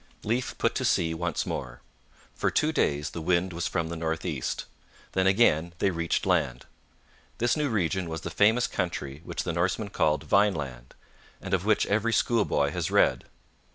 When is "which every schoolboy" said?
11.65-12.71